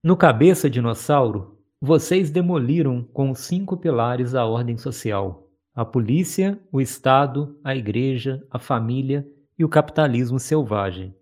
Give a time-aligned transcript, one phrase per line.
[0.00, 6.80] No Cabeça Dinossauro, vocês demoliram com os cinco pilares a ordem social: a polícia, o
[6.80, 11.16] Estado, a igreja, a família e o capitalismo selvagem.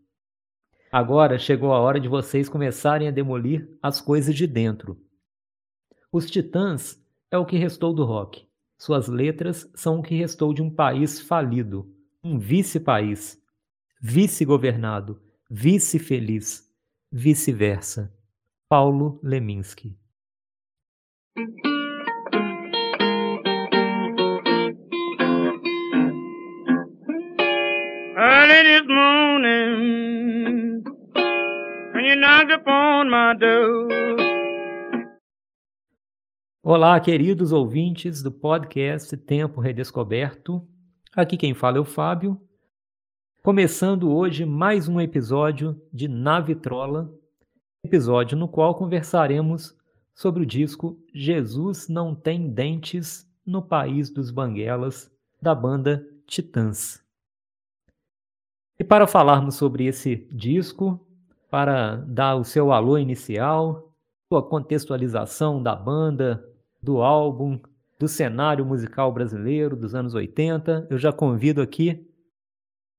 [0.92, 5.00] Agora chegou a hora de vocês começarem a demolir as coisas de dentro.
[6.12, 8.46] Os Titãs é o que restou do rock.
[8.76, 11.90] Suas letras são o que restou de um país falido,
[12.22, 13.42] um vice-país,
[14.02, 15.18] vice-governado,
[15.50, 16.70] vice-feliz,
[17.10, 18.14] vice-versa.
[18.68, 19.96] Paulo Leminski
[28.18, 30.82] Early this morning,
[31.94, 33.86] when you knocked upon my door.
[36.60, 40.66] Olá, queridos ouvintes do podcast Tempo Redescoberto.
[41.14, 42.40] Aqui quem fala é o Fábio.
[43.44, 47.08] Começando hoje mais um episódio de Nave Trola,
[47.86, 49.74] episódio no qual conversaremos
[50.14, 57.00] sobre o disco Jesus Não Tem Dentes no País dos Banguelas, da banda Titãs.
[58.78, 61.00] E para falarmos sobre esse disco,
[61.48, 63.94] para dar o seu alô inicial,
[64.28, 66.44] sua contextualização da banda,
[66.82, 67.60] do álbum,
[67.98, 72.06] do cenário musical brasileiro dos anos 80, eu já convido aqui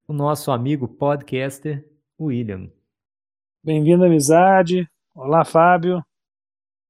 [0.08, 1.86] o nosso amigo podcaster
[2.18, 2.70] William.
[3.60, 4.88] Bem-vindo, amizade.
[5.12, 6.00] Olá, Fábio.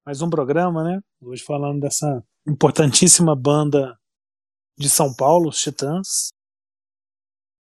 [0.05, 1.01] Mais um programa, né?
[1.19, 3.99] Hoje falando dessa importantíssima banda
[4.77, 6.29] de São Paulo, os Titãs.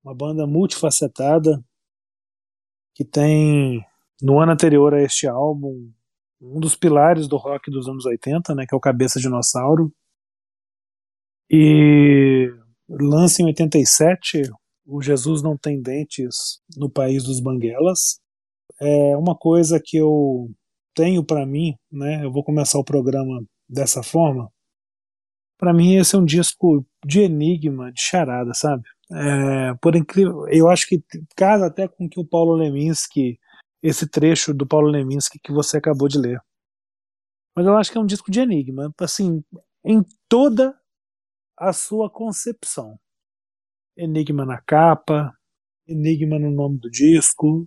[0.04, 1.64] Uma banda multifacetada
[2.94, 3.82] que tem,
[4.20, 5.90] no ano anterior a este álbum,
[6.38, 9.90] um dos pilares do rock dos anos 80, né, que é o Cabeça Dinossauro.
[11.50, 12.52] E
[12.86, 14.42] lança em 87
[14.84, 18.20] o Jesus Não Tem Dentes no País dos Banguelas.
[18.80, 20.50] É uma coisa que eu
[20.94, 24.50] tenho para mim, né, eu vou começar o programa dessa forma.
[25.58, 28.82] Para mim esse é um disco de enigma, de charada, sabe?
[29.12, 31.02] É, por incrível, eu acho que
[31.36, 33.38] casa até com que o Paulo Leminski
[33.82, 36.40] esse trecho do Paulo Leminski que você acabou de ler.
[37.54, 39.42] Mas eu acho que é um disco de enigma, assim,
[39.84, 40.78] em toda
[41.56, 42.98] a sua concepção.
[43.96, 45.32] Enigma na capa,
[45.86, 47.66] enigma no nome do disco,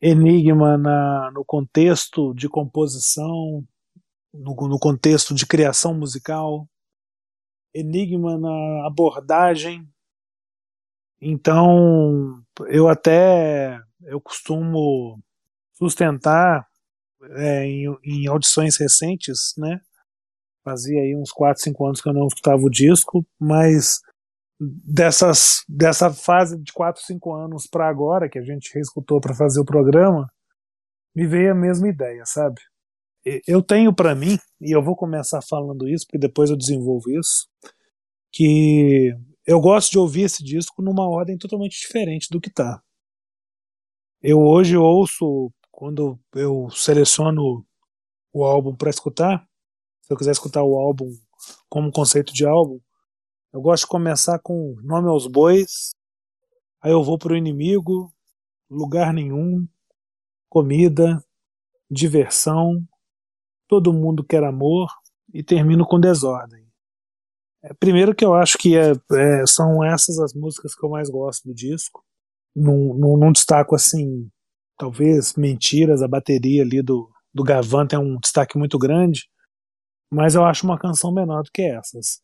[0.00, 3.64] enigma na, no contexto de composição,
[4.32, 6.68] no, no contexto de criação musical,
[7.74, 9.86] enigma na abordagem.
[11.20, 15.18] Então, eu até eu costumo
[15.72, 16.66] sustentar
[17.30, 19.80] é, em, em, audições recentes, né?
[20.64, 24.00] Fazia aí uns 4, 5 anos que eu não escutava o disco, mas
[24.58, 29.60] dessas, dessa fase de 4, 5 anos para agora, que a gente reescutou para fazer
[29.60, 30.30] o programa,
[31.14, 32.60] me veio a mesma ideia, sabe?
[33.46, 37.48] Eu tenho para mim, e eu vou começar falando isso, porque depois eu desenvolvo isso,
[38.32, 39.12] que
[39.44, 42.80] eu gosto de ouvir esse disco numa ordem totalmente diferente do que tá.
[44.22, 47.64] Eu hoje ouço, quando eu seleciono
[48.32, 49.46] o álbum para escutar,
[50.02, 51.10] se eu quiser escutar o álbum
[51.68, 52.78] como conceito de álbum,
[53.56, 55.94] eu gosto de começar com Nome aos Bois,
[56.82, 58.12] aí eu vou para o inimigo,
[58.68, 59.66] lugar nenhum,
[60.46, 61.24] comida,
[61.90, 62.86] diversão,
[63.66, 64.90] todo mundo quer amor
[65.32, 66.70] e termino com desordem.
[67.64, 71.08] É, primeiro que eu acho que é, é, são essas as músicas que eu mais
[71.08, 72.04] gosto do disco
[72.54, 74.30] não, não, não destaco assim,
[74.76, 79.30] talvez mentiras, a bateria ali do, do Gavan tem um destaque muito grande,
[80.12, 82.20] mas eu acho uma canção menor do que essas.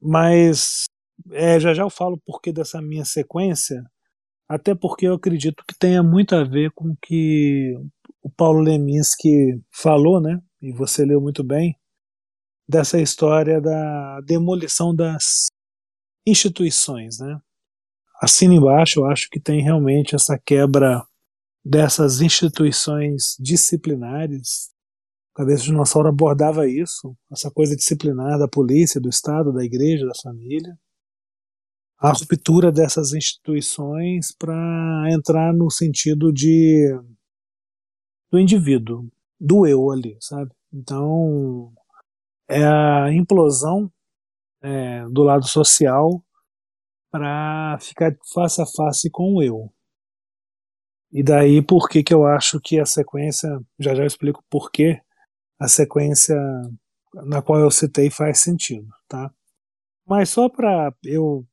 [0.00, 0.86] Mas
[1.32, 3.82] é, já já eu falo porque dessa minha sequência,
[4.48, 7.74] até porque eu acredito que tenha muito a ver com o que
[8.22, 10.40] o Paulo Leminski falou, né?
[10.60, 11.76] E você leu muito bem,
[12.68, 15.48] dessa história da demolição das
[16.26, 17.40] instituições, né?
[18.20, 21.02] Assina embaixo, eu acho que tem realmente essa quebra
[21.64, 24.70] dessas instituições disciplinares.
[25.38, 30.20] Cabeça de dinossauro abordava isso, essa coisa disciplinar da polícia, do Estado, da igreja, da
[30.20, 30.76] família.
[31.96, 36.92] A ruptura dessas instituições para entrar no sentido de
[38.32, 39.08] do indivíduo,
[39.38, 40.50] do eu ali, sabe?
[40.72, 41.72] Então,
[42.48, 43.88] é a implosão
[44.60, 46.20] é, do lado social
[47.12, 49.72] para ficar face a face com o eu.
[51.12, 53.48] E daí por que que eu acho que a sequência,
[53.78, 55.00] já já eu explico por que
[55.58, 56.36] a sequência
[57.26, 59.30] na qual eu citei faz sentido, tá?
[60.06, 61.46] Mas só para eu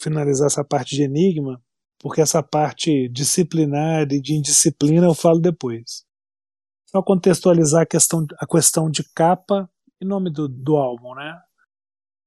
[0.00, 1.62] finalizar essa parte de enigma,
[1.98, 6.04] porque essa parte disciplinar e de indisciplina eu falo depois.
[6.86, 9.70] só contextualizar a questão, a questão de capa
[10.00, 11.40] e nome do, do álbum, né?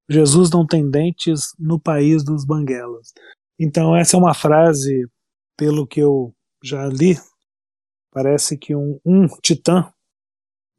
[0.10, 3.14] Jesus não tem dentes no país dos banguelas.
[3.60, 5.08] Então essa é uma frase,
[5.58, 6.34] pelo que eu
[6.64, 7.16] já li,
[8.12, 9.92] parece que um, um titã,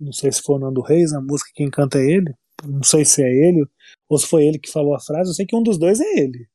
[0.00, 2.34] não sei se foi o Nando Reis, a música quem canta é ele,
[2.64, 3.66] não sei se é ele
[4.08, 6.19] ou se foi ele que falou a frase, eu sei que um dos dois é
[6.19, 6.48] ele.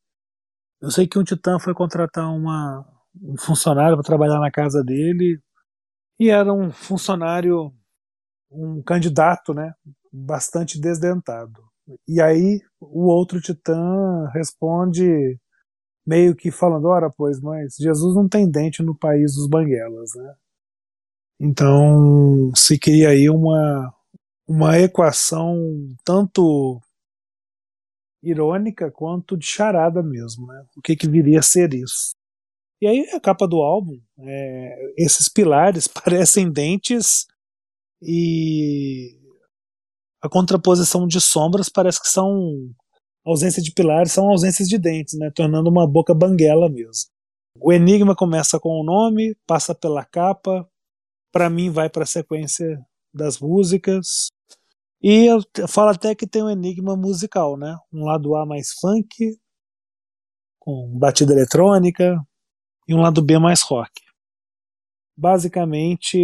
[0.82, 2.86] Eu sei que um titã foi contratar uma,
[3.22, 5.40] um funcionário para trabalhar na casa dele
[6.20, 7.74] e era um funcionário,
[8.52, 9.74] um candidato, né,
[10.12, 11.62] bastante desdentado.
[12.08, 15.38] E aí o outro titã responde
[16.06, 20.36] meio que falando, ora pois, mas Jesus não tem dente no país dos banguelas, né?
[21.44, 23.92] Então se cria aí uma,
[24.48, 25.58] uma equação
[26.06, 26.80] tanto
[28.22, 30.64] irônica quanto de charada mesmo, né?
[30.78, 32.12] O que, que viria a ser isso?
[32.80, 37.26] E aí a capa do álbum, é, esses pilares parecem dentes
[38.04, 39.20] e
[40.22, 42.70] a contraposição de sombras parece que são
[43.26, 45.32] ausência de pilares, são ausências de dentes, né?
[45.34, 47.10] Tornando uma boca banguela mesmo.
[47.60, 50.70] O enigma começa com o nome, passa pela capa,
[51.32, 52.80] para mim vai para a sequência
[53.14, 54.30] das músicas,
[55.04, 57.76] e eu falo até que tem um enigma musical, né?
[57.92, 59.36] Um lado A mais funk,
[60.60, 62.16] com batida eletrônica,
[62.88, 63.92] e um lado B mais rock.
[65.18, 66.18] Basicamente,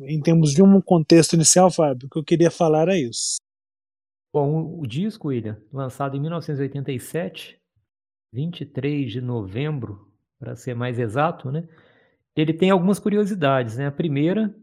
[0.00, 3.36] em termos de um contexto inicial, Fábio, o que eu queria falar é isso.
[4.32, 7.60] Bom, o disco, William, lançado em 1987,
[8.32, 11.68] 23 de novembro, para ser mais exato, né?
[12.38, 13.88] Ele tem algumas curiosidades, né?
[13.88, 14.54] A primeira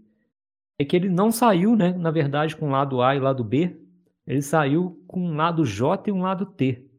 [0.79, 3.77] é que ele não saiu, né, na verdade, com lado A e lado B,
[4.25, 6.89] ele saiu com um lado J e um lado T.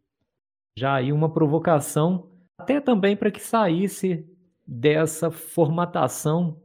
[0.78, 4.28] Já aí uma provocação, até também para que saísse
[4.66, 6.60] dessa formatação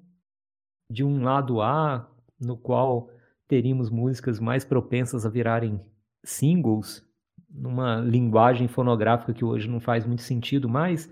[0.91, 3.09] de um lado A, no qual
[3.47, 5.79] teríamos músicas mais propensas a virarem
[6.21, 7.01] singles,
[7.49, 11.09] numa linguagem fonográfica que hoje não faz muito sentido mais.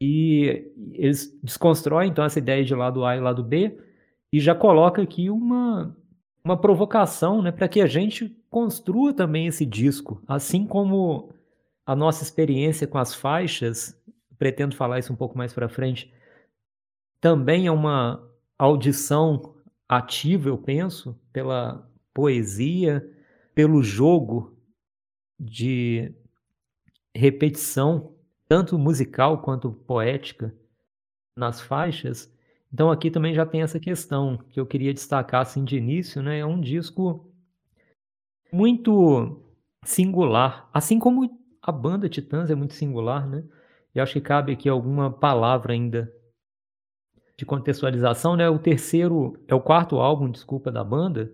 [0.00, 3.78] E eles desconstroem então essa ideia de lado A e lado B
[4.32, 5.94] e já coloca aqui uma,
[6.42, 11.32] uma provocação né, para que a gente construa também esse disco, assim como
[11.84, 14.00] a nossa experiência com as faixas,
[14.38, 16.12] pretendo falar isso um pouco mais para frente,
[17.20, 18.26] também é uma
[18.58, 19.54] audição
[19.88, 23.06] ativa, eu penso, pela poesia,
[23.54, 24.56] pelo jogo
[25.38, 26.14] de
[27.14, 28.14] repetição,
[28.50, 30.52] tanto musical quanto poética,
[31.36, 32.28] nas faixas,
[32.72, 36.40] então aqui também já tem essa questão que eu queria destacar assim de início, né?
[36.40, 37.32] É um disco
[38.52, 39.40] muito
[39.84, 41.30] singular, assim como
[41.62, 43.44] a banda Titãs é muito singular, né?
[43.94, 46.12] E acho que cabe aqui alguma palavra ainda
[47.36, 48.50] de contextualização, né?
[48.50, 51.32] O terceiro, é o quarto álbum, desculpa, da banda.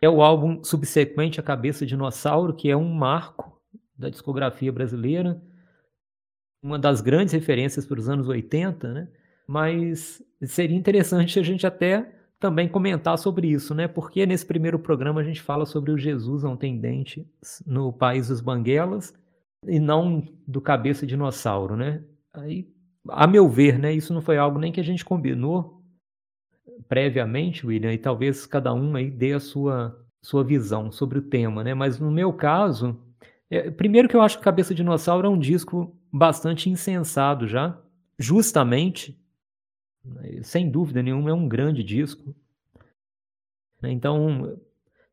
[0.00, 3.60] É o álbum subsequente à Cabeça Dinossauro, que é um marco
[3.98, 5.42] da discografia brasileira,
[6.62, 9.08] uma das grandes referências para os anos 80, né?
[9.50, 12.08] mas seria interessante a gente até
[12.38, 13.88] também comentar sobre isso, né?
[13.88, 17.26] Porque nesse primeiro programa a gente fala sobre o Jesus não tem dente
[17.66, 19.12] no país dos banguelas
[19.66, 22.02] e não do cabeça dinossauro, né?
[22.32, 22.68] Aí,
[23.08, 25.82] a meu ver, né, isso não foi algo nem que a gente combinou
[26.88, 31.64] previamente, William, e talvez cada um aí dê a sua sua visão sobre o tema,
[31.64, 31.74] né?
[31.74, 32.96] Mas no meu caso,
[33.50, 37.78] é, primeiro que eu acho que Cabeça Dinossauro é um disco bastante insensado já,
[38.18, 39.20] justamente
[40.42, 42.34] sem dúvida nenhuma, é um grande disco.
[43.82, 44.58] Então,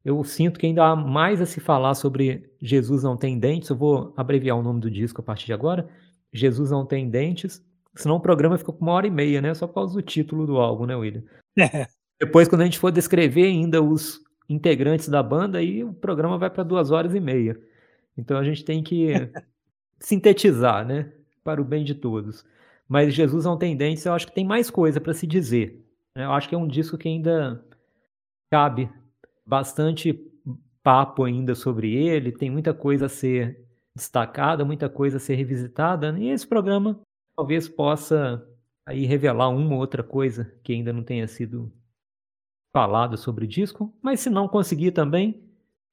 [0.03, 3.69] eu sinto que ainda há mais a se falar sobre Jesus Não Tem Dentes.
[3.69, 5.87] Eu vou abreviar o nome do disco a partir de agora.
[6.33, 7.63] Jesus Não Tem Dentes.
[7.95, 9.53] Senão o programa fica com uma hora e meia, né?
[9.53, 11.23] Só por causa do título do álbum, né, William?
[11.57, 11.87] É.
[12.19, 16.49] Depois, quando a gente for descrever ainda os integrantes da banda, aí o programa vai
[16.49, 17.59] para duas horas e meia.
[18.17, 19.11] Então a gente tem que
[19.99, 21.11] sintetizar, né?
[21.43, 22.45] Para o bem de todos.
[22.87, 25.85] Mas Jesus não tem dentes, eu acho que tem mais coisa para se dizer.
[26.15, 26.25] Né?
[26.25, 27.63] Eu acho que é um disco que ainda
[28.49, 28.89] cabe
[29.45, 30.13] bastante
[30.81, 36.17] papo ainda sobre ele, tem muita coisa a ser destacada, muita coisa a ser revisitada,
[36.17, 36.99] e esse programa
[37.35, 38.47] talvez possa
[38.85, 41.71] aí revelar uma ou outra coisa que ainda não tenha sido
[42.71, 45.43] falado sobre o disco, mas se não conseguir também,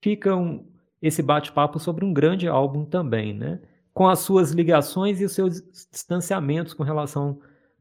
[0.01, 0.65] fica um,
[1.01, 3.59] esse bate-papo sobre um grande álbum também, né?
[3.95, 7.39] Com as suas ligações e os seus distanciamentos com relação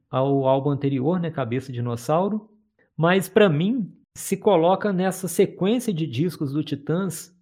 [0.09, 2.49] ao álbum anterior, né, Cabeça Dinossauro.
[2.97, 7.35] Mas para mim, se coloca nessa sequência de discos do Titãs,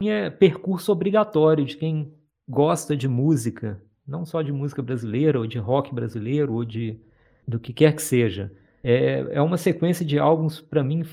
[0.00, 2.14] é percurso obrigatório de quem
[2.48, 6.98] gosta de música, não só de música brasileira ou de rock brasileiro ou de
[7.46, 8.50] do que quer que seja.
[8.82, 11.04] É, é uma sequência de álbuns, para mim,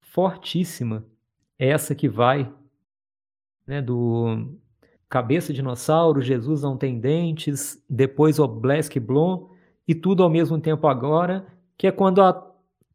[0.00, 1.04] fortíssima.
[1.58, 2.52] Essa que vai
[3.66, 4.56] né, do
[5.08, 9.50] Cabeça Dinossauro, Jesus Não Tem Dentes, depois o Blask Blom,
[9.86, 11.46] e tudo ao mesmo tempo agora,
[11.78, 12.44] que é quando a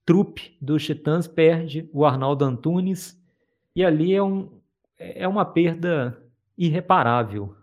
[0.05, 3.21] trupe dos Titãs perde o Arnaldo Antunes,
[3.75, 4.49] e ali é, um,
[4.97, 6.21] é uma perda
[6.57, 7.55] irreparável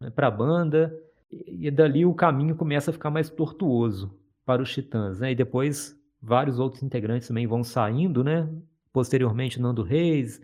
[0.00, 0.96] né, para a banda,
[1.30, 5.30] e dali o caminho começa a ficar mais tortuoso para os Titãs, né?
[5.30, 8.48] E depois vários outros integrantes também vão saindo, né?
[8.92, 10.40] Posteriormente Nando Reis,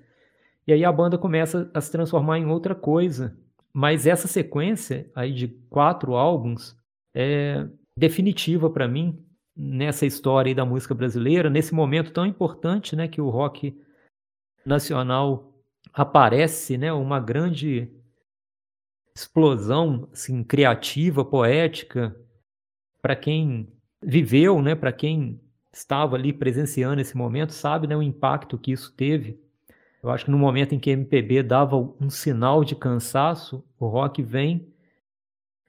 [0.67, 3.37] e aí a banda começa a se transformar em outra coisa.
[3.79, 6.75] Mas essa sequência aí de quatro álbuns
[7.15, 9.23] é definitiva para mim
[9.55, 13.79] nessa história da música brasileira, nesse momento tão importante, né, que o rock
[14.65, 15.53] nacional
[15.93, 17.93] aparece, né, uma grande
[19.15, 22.19] explosão assim, criativa, poética,
[23.03, 23.71] para quem
[24.03, 25.39] viveu, né, para quem
[25.71, 29.39] estava ali presenciando esse momento, sabe né, o impacto que isso teve.
[30.07, 33.89] Eu acho que no momento em que a MPB dava um sinal de cansaço, o
[33.89, 34.73] rock vem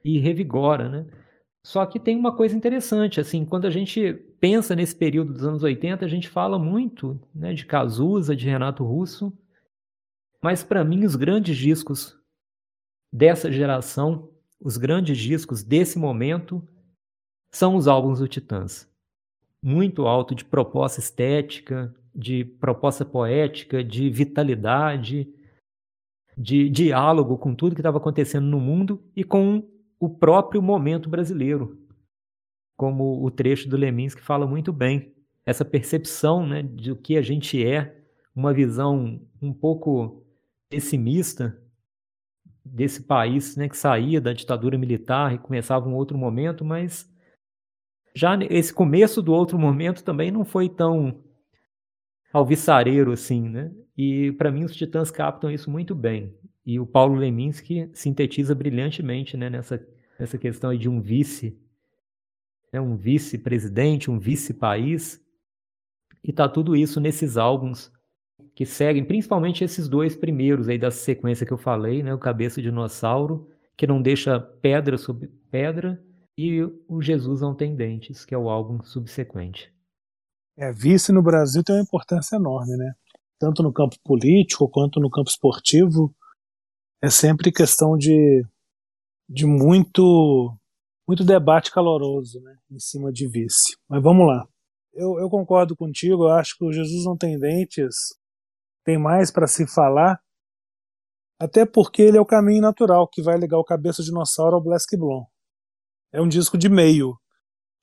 [0.05, 1.07] e revigora, né?
[1.65, 5.63] Só que tem uma coisa interessante, assim, quando a gente pensa nesse período dos anos
[5.63, 9.33] 80, a gente fala muito né, de Cazuza, de Renato Russo,
[10.39, 12.15] mas para mim os grandes discos
[13.11, 14.29] dessa geração,
[14.61, 16.61] os grandes discos desse momento,
[17.49, 18.87] são os álbuns do Titãs.
[19.63, 25.31] Muito alto de proposta estética, de proposta poética, de vitalidade,
[26.35, 29.63] de diálogo com tudo que estava acontecendo no mundo e com
[29.99, 31.77] o próprio momento brasileiro,
[32.75, 35.13] como o trecho do Leminski fala muito bem.
[35.45, 38.03] Essa percepção né, de o que a gente é,
[38.35, 40.25] uma visão um pouco
[40.69, 41.61] pessimista
[42.65, 47.09] desse país né, que saía da ditadura militar e começava um outro momento, mas
[48.15, 51.23] já esse começo do outro momento também não foi tão
[52.31, 53.71] alvissareiro assim, né?
[53.97, 56.33] E para mim os Titãs captam isso muito bem.
[56.65, 59.85] E o Paulo Leminski sintetiza brilhantemente né, nessa,
[60.19, 61.57] nessa questão de um vice,
[62.73, 65.23] né, um vice-presidente, um vice-país.
[66.23, 67.91] E tá tudo isso nesses álbuns
[68.53, 72.13] que seguem, principalmente esses dois primeiros aí da sequência que eu falei, né?
[72.13, 76.03] O Cabeça de Dinossauro, que não deixa pedra sobre pedra,
[76.37, 79.73] e o Jesus Não Tem Dentes, que é o álbum subsequente.
[80.57, 82.93] É, vice no Brasil tem uma importância enorme, né?
[83.39, 86.13] Tanto no campo político quanto no campo esportivo.
[86.99, 88.43] É sempre questão de,
[89.29, 90.57] de muito,
[91.07, 93.77] muito debate caloroso né, em cima de vice.
[93.87, 94.47] Mas vamos lá.
[94.93, 98.17] Eu, eu concordo contigo, eu acho que o Jesus Não Tem Dentes
[98.83, 100.19] tem mais para se falar,
[101.39, 104.97] até porque ele é o caminho natural que vai ligar o Cabeça Dinossauro ao Black
[104.97, 105.23] Blom.
[106.11, 107.15] É um disco de meio,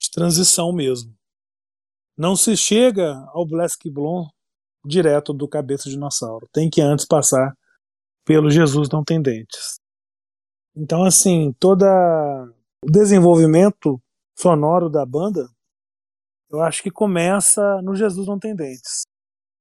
[0.01, 1.15] de transição mesmo.
[2.17, 4.29] Não se chega ao Black Blom
[4.85, 6.49] direto do Cabeça de Dinossauro.
[6.53, 7.57] Tem que antes passar
[8.25, 9.81] pelo Jesus Não Tem Dentes.
[10.77, 14.01] Então, assim, todo o desenvolvimento
[14.37, 15.49] sonoro da banda,
[16.51, 19.05] eu acho que começa no Jesus Não Tem Dentes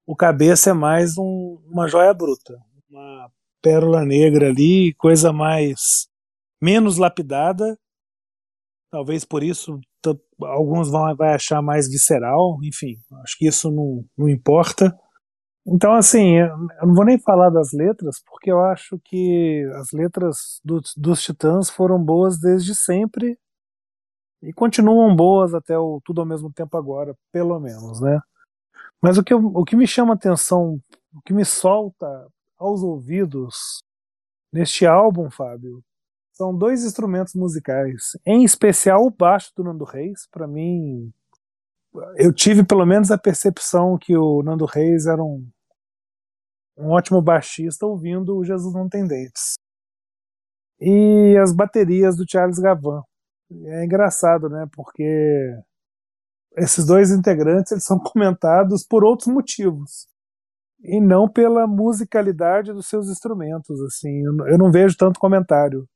[0.06, 3.32] o cabeça é mais um, uma joia bruta, uma
[3.62, 6.08] pérola negra ali, coisa mais
[6.62, 7.78] menos lapidada.
[8.92, 9.80] Talvez por isso
[10.42, 14.96] alguns vão vai achar mais visceral, enfim, acho que isso não, não importa.
[15.66, 20.60] Então, assim, eu não vou nem falar das letras, porque eu acho que as letras
[20.64, 23.38] do, dos Titãs foram boas desde sempre
[24.42, 28.20] e continuam boas até o tudo ao mesmo tempo agora, pelo menos, né?
[29.02, 30.80] Mas o que, o que me chama atenção,
[31.16, 33.80] o que me solta aos ouvidos
[34.52, 35.82] neste álbum, Fábio,
[36.34, 38.18] são dois instrumentos musicais.
[38.26, 40.28] Em especial o baixo do Nando Reis.
[40.32, 41.14] Para mim,
[42.18, 45.48] eu tive pelo menos a percepção que o Nando Reis era um,
[46.78, 49.54] um ótimo baixista ouvindo o Jesus Não Tem Dentes.
[50.82, 53.04] E as baterias do Charles Gavan.
[53.66, 54.68] É engraçado, né?
[54.74, 55.04] Porque
[56.58, 60.08] esses dois integrantes eles são comentados por outros motivos
[60.84, 65.88] e não pela musicalidade dos seus instrumentos assim eu não vejo tanto comentário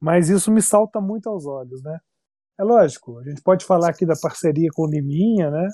[0.00, 1.98] mas isso me salta muito aos olhos né?
[2.58, 5.68] É lógico a gente pode falar aqui da parceria com o Liminha né?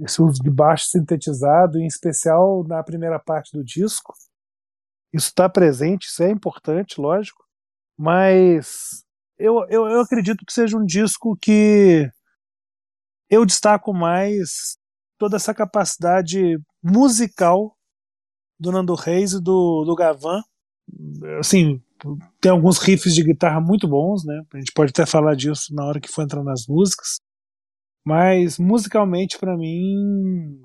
[0.00, 4.12] Esse uso de baixo sintetizado em especial na primeira parte do disco.
[5.12, 7.44] Isso está presente isso é importante lógico.
[7.96, 9.04] Mas
[9.38, 12.10] eu, eu, eu acredito que seja um disco que
[13.30, 14.76] eu destaco mais
[15.18, 17.76] toda essa capacidade musical
[18.58, 20.42] do Nando Reis e do, do Gavan.
[21.38, 21.82] Assim,
[22.40, 24.42] tem alguns riffs de guitarra muito bons, né?
[24.52, 27.20] A gente pode até falar disso na hora que for entrar nas músicas.
[28.04, 30.60] Mas musicalmente, para mim,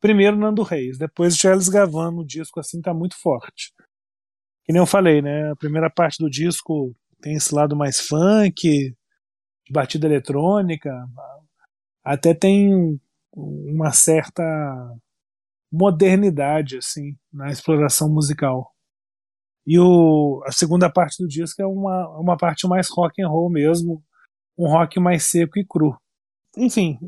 [0.00, 3.72] primeiro Nando Reis, depois Charles Gavan no disco assim tá muito forte.
[4.64, 5.50] Que nem eu falei, né?
[5.52, 8.94] A primeira parte do disco tem esse lado mais funk,
[9.70, 10.90] batida eletrônica,
[12.02, 13.00] até tem
[13.32, 14.42] uma certa
[15.72, 18.73] modernidade assim na exploração musical.
[19.66, 23.50] E o, a segunda parte do disco é uma, uma parte mais rock and roll
[23.50, 24.02] mesmo,
[24.58, 25.96] um rock mais seco e cru.
[26.56, 26.98] Enfim,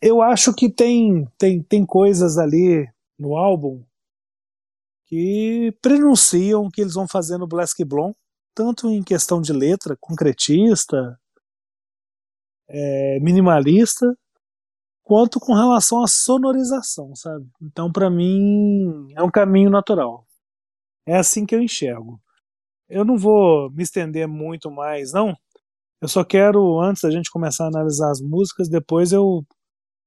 [0.00, 2.86] eu acho que tem, tem, tem coisas ali
[3.18, 3.82] no álbum
[5.06, 8.14] que prenunciam o que eles vão fazer no Black Blonde,
[8.54, 11.18] tanto em questão de letra, concretista,
[12.68, 14.06] é, minimalista,
[15.02, 17.46] quanto com relação à sonorização, sabe?
[17.62, 20.27] Então, para mim, é um caminho natural.
[21.08, 22.20] É assim que eu enxergo.
[22.86, 25.34] Eu não vou me estender muito mais, não.
[26.02, 29.42] Eu só quero, antes da gente começar a analisar as músicas, depois eu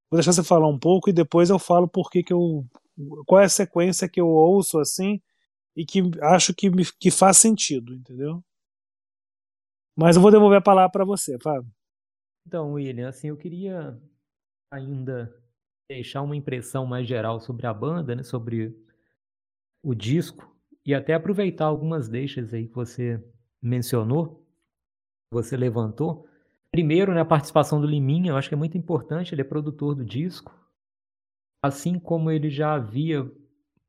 [0.08, 2.64] vou deixar você falar um pouco e depois eu falo por que que eu
[3.26, 5.20] qual é a sequência que eu ouço assim
[5.74, 8.40] e que acho que, me, que faz sentido, entendeu?
[9.96, 11.70] Mas eu vou devolver a palavra para você, Fábio.
[12.46, 14.00] Então, William, assim, eu queria
[14.70, 15.34] ainda
[15.88, 18.76] deixar uma impressão mais geral sobre a banda, né, sobre
[19.82, 20.51] o disco
[20.84, 23.22] e até aproveitar algumas deixas aí que você
[23.60, 24.44] mencionou,
[25.32, 26.26] você levantou.
[26.70, 29.94] Primeiro, né, a participação do Liminha, eu acho que é muito importante, ele é produtor
[29.94, 30.52] do disco,
[31.62, 33.30] assim como ele já havia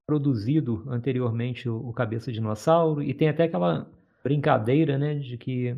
[0.06, 3.90] produzido anteriormente o, o Cabeça de Dinossauro, e tem até aquela
[4.24, 5.72] brincadeira, né, de que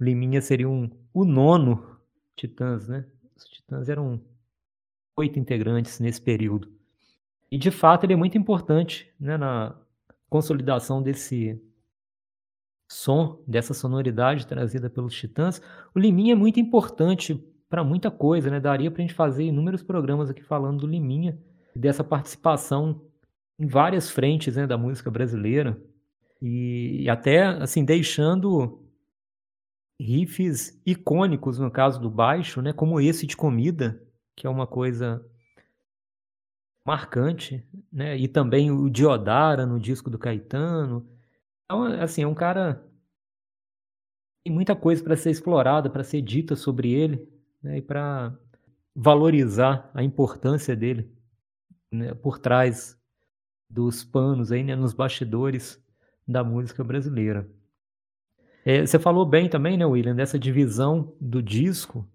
[0.00, 1.96] o Liminha seria um, o nono
[2.36, 3.06] Titãs, né?
[3.34, 4.20] Os Titãs eram
[5.16, 6.70] oito integrantes nesse período.
[7.50, 9.74] E de fato ele é muito importante né, na
[10.28, 11.60] consolidação desse
[12.88, 15.60] som, dessa sonoridade trazida pelos Titãs.
[15.94, 17.34] O Liminha é muito importante
[17.68, 18.60] para muita coisa, né?
[18.60, 21.38] Daria para a gente fazer inúmeros programas aqui falando do Liminha,
[21.74, 23.02] dessa participação
[23.58, 25.80] em várias frentes né, da música brasileira
[26.40, 28.82] e, e até assim deixando
[30.00, 34.02] riffs icônicos no caso do baixo, né, como esse de comida,
[34.36, 35.24] que é uma coisa
[36.86, 38.16] marcante, né?
[38.16, 41.06] E também o Diodara no disco do Caetano.
[41.64, 42.82] Então, assim, é um cara
[44.44, 47.28] tem muita coisa para ser explorada, para ser dita sobre ele,
[47.60, 47.78] né?
[47.78, 48.32] E para
[48.94, 51.10] valorizar a importância dele
[51.92, 52.14] né?
[52.14, 52.96] por trás
[53.68, 54.76] dos panos aí, né?
[54.76, 55.84] nos bastidores
[56.26, 57.50] da música brasileira.
[58.64, 62.08] É, você falou bem também, né, William, dessa divisão do disco.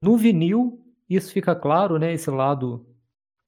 [0.00, 2.12] No vinil, isso fica claro, né?
[2.12, 2.86] Esse lado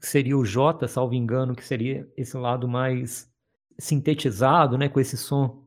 [0.00, 3.30] que seria o J, salvo engano, que seria esse lado mais
[3.78, 4.88] sintetizado, né?
[4.88, 5.64] Com esse som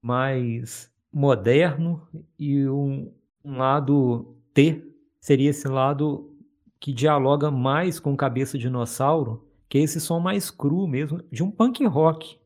[0.00, 2.06] mais moderno
[2.38, 3.12] e um,
[3.44, 4.82] um lado T
[5.20, 6.36] seria esse lado
[6.80, 11.42] que dialoga mais com cabeça de dinossauro, que é esse som mais cru mesmo, de
[11.42, 12.36] um punk rock.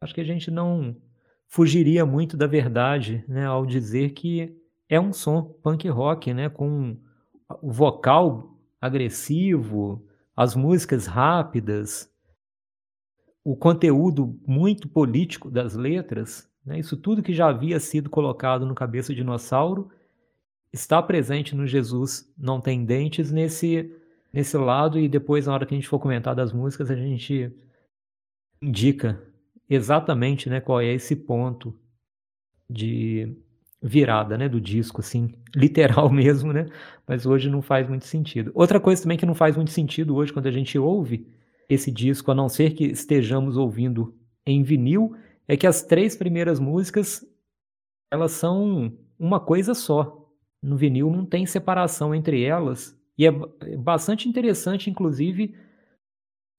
[0.00, 0.96] Acho que a gente não
[1.46, 4.56] fugiria muito da verdade, né, ao dizer que
[4.88, 6.96] é um som punk rock, né, com
[7.62, 10.04] o vocal agressivo,
[10.36, 12.12] as músicas rápidas,
[13.42, 18.74] o conteúdo muito político das letras, né, isso tudo que já havia sido colocado no
[18.74, 19.90] Cabeça de Dinossauro
[20.72, 23.90] está presente no Jesus Não Tem Dentes nesse,
[24.32, 27.50] nesse lado, e depois, na hora que a gente for comentar das músicas, a gente
[28.60, 29.22] indica
[29.70, 31.74] exatamente né, qual é esse ponto
[32.68, 33.36] de
[33.86, 36.66] virada, né, do disco, assim, literal mesmo, né?
[37.06, 38.50] Mas hoje não faz muito sentido.
[38.54, 41.26] Outra coisa também que não faz muito sentido hoje quando a gente ouve
[41.68, 45.16] esse disco, a não ser que estejamos ouvindo em vinil,
[45.48, 47.24] é que as três primeiras músicas
[48.10, 50.28] elas são uma coisa só.
[50.62, 53.30] No vinil não tem separação entre elas e é,
[53.62, 55.54] é bastante interessante, inclusive,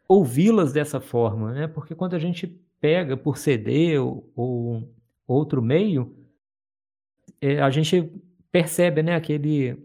[0.08, 1.68] ouvi-las dessa forma, né?
[1.68, 2.48] Porque quando a gente
[2.80, 4.94] pega por CD ou, ou
[5.28, 6.16] outro meio,
[7.42, 8.12] é, a gente
[8.52, 9.78] percebe né, aquele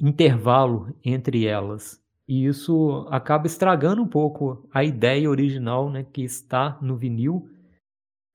[0.00, 2.02] intervalo entre elas.
[2.26, 7.50] E isso acaba estragando um pouco a ideia original né, que está no vinil,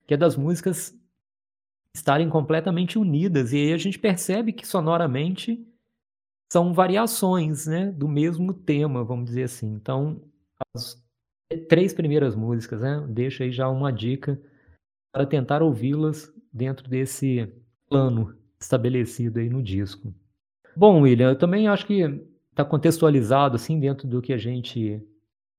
[0.06, 0.96] que é das músicas
[1.94, 3.52] estarem completamente unidas.
[3.52, 5.66] E aí a gente percebe que sonoramente
[6.52, 9.72] são variações né, do mesmo tema, vamos dizer assim.
[9.72, 10.22] Então,
[10.74, 11.02] as
[11.68, 14.40] três primeiras músicas, né, deixa aí já uma dica
[15.12, 17.52] para tentar ouvi-las dentro desse
[17.90, 20.14] plano estabelecido aí no disco.
[20.76, 22.02] Bom, William, eu também acho que
[22.50, 25.04] está contextualizado assim dentro do que a gente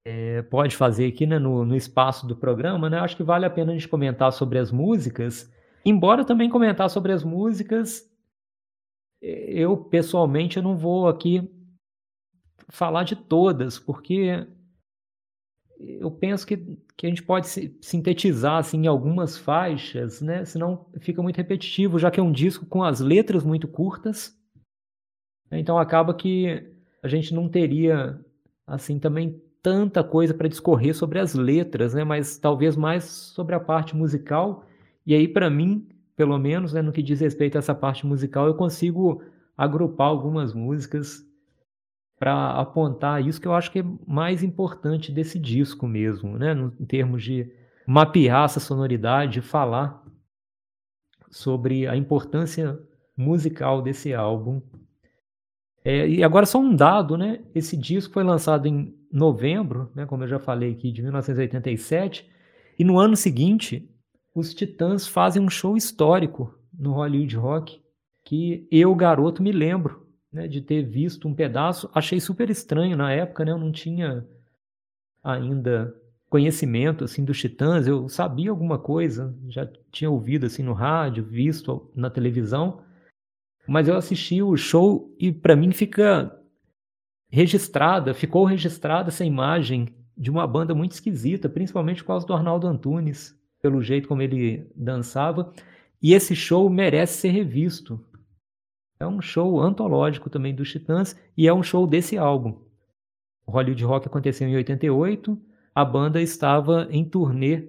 [0.04, 2.98] é, pode fazer aqui né, no, no, espaço do programa, né?
[2.98, 5.52] Acho que vale a pena a gente comentar sobre as músicas,
[5.84, 8.10] embora também comentar sobre as músicas,
[9.20, 11.48] eu pessoalmente eu não vou aqui
[12.68, 14.46] falar de todas, porque
[16.00, 16.56] eu penso que,
[16.96, 17.48] que a gente pode
[17.80, 20.44] sintetizar assim, em algumas faixas, né?
[20.44, 24.36] senão fica muito repetitivo, já que é um disco com as letras muito curtas.
[25.50, 28.18] Então acaba que a gente não teria
[28.66, 32.04] assim também tanta coisa para discorrer sobre as letras, né?
[32.04, 34.64] mas talvez mais sobre a parte musical.
[35.04, 38.46] E aí, para mim, pelo menos, né, no que diz respeito a essa parte musical,
[38.46, 39.22] eu consigo
[39.56, 41.26] agrupar algumas músicas
[42.22, 46.72] para apontar isso que eu acho que é mais importante desse disco mesmo, né, no,
[46.78, 47.50] em termos de
[47.84, 50.00] mapear essa sonoridade, falar
[51.32, 52.78] sobre a importância
[53.16, 54.62] musical desse álbum.
[55.84, 57.40] É, e agora só um dado, né?
[57.52, 62.30] Esse disco foi lançado em novembro, né, como eu já falei aqui, de 1987,
[62.78, 63.90] e no ano seguinte
[64.32, 67.82] os Titãs fazem um show histórico no Hollywood Rock
[68.24, 70.01] que eu, garoto, me lembro
[70.32, 71.90] né, de ter visto um pedaço.
[71.94, 73.52] Achei super estranho na época, né?
[73.52, 74.26] Eu não tinha
[75.22, 75.94] ainda
[76.28, 77.86] conhecimento assim dos Titãs.
[77.86, 82.82] Eu sabia alguma coisa, já tinha ouvido assim no rádio, visto na televisão,
[83.68, 86.34] mas eu assisti o show e para mim fica
[87.30, 92.66] registrada, ficou registrada essa imagem de uma banda muito esquisita, principalmente por causa do Arnaldo
[92.66, 95.52] Antunes pelo jeito como ele dançava.
[96.02, 98.04] E esse show merece ser revisto.
[99.02, 102.56] É um show antológico também dos Titãs e é um show desse álbum.
[103.44, 105.36] O Hollywood Rock aconteceu em 88,
[105.74, 107.68] a banda estava em turnê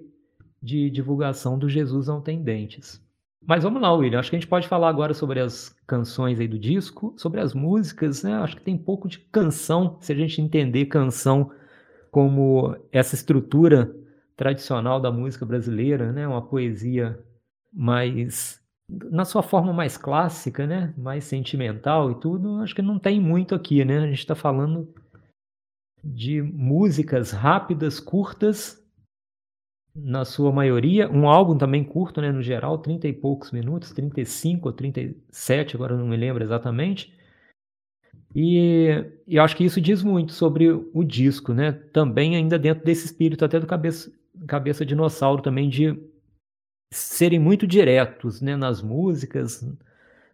[0.62, 3.02] de divulgação do Jesus Não Tem Dentes.
[3.44, 4.20] Mas vamos lá, William.
[4.20, 7.52] Acho que a gente pode falar agora sobre as canções aí do disco, sobre as
[7.52, 8.34] músicas, né?
[8.34, 11.50] Acho que tem pouco de canção, se a gente entender canção
[12.12, 13.92] como essa estrutura
[14.36, 16.28] tradicional da música brasileira, né?
[16.28, 17.18] Uma poesia
[17.72, 18.63] mais
[19.10, 20.94] na sua forma mais clássica, né?
[20.96, 22.60] Mais sentimental e tudo.
[22.60, 23.98] Acho que não tem muito aqui, né?
[23.98, 24.92] A gente está falando
[26.02, 28.84] de músicas rápidas, curtas,
[29.94, 31.10] na sua maioria.
[31.10, 32.32] Um álbum também curto, né?
[32.32, 37.14] No geral, 30 e poucos minutos, 35 ou 37, agora não me lembro exatamente.
[38.34, 38.88] E,
[39.28, 41.72] e acho que isso diz muito sobre o disco, né?
[41.72, 44.12] Também ainda dentro desse espírito até do cabeça,
[44.48, 45.96] cabeça dinossauro também de
[46.96, 49.66] serem muito diretos né, nas músicas,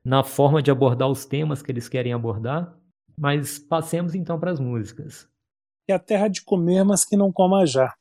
[0.05, 2.77] na forma de abordar os temas que eles querem abordar.
[3.18, 5.29] Mas passemos então para as músicas.
[5.88, 7.92] É a terra de comer, mas que não coma já.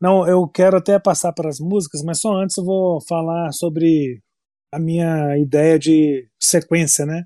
[0.00, 4.20] Não, eu quero até passar para as músicas, mas só antes eu vou falar sobre
[4.72, 7.24] a minha ideia de sequência, né?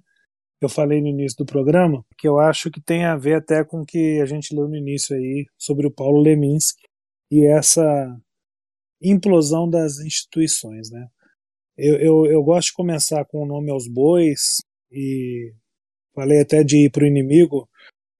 [0.60, 3.82] Eu falei no início do programa, que eu acho que tem a ver até com
[3.82, 6.82] o que a gente leu no início aí sobre o Paulo Leminski,
[7.30, 7.82] e essa
[9.02, 10.90] implosão das instituições.
[10.90, 11.06] Né?
[11.76, 14.58] Eu, eu, eu gosto de começar com o nome aos bois
[14.90, 15.52] e
[16.14, 17.68] falei até de ir para o inimigo,